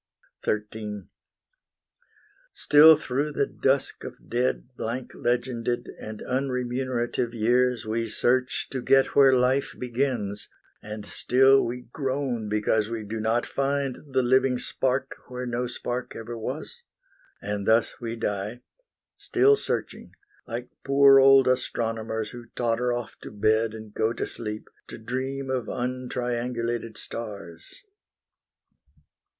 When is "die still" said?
18.15-19.55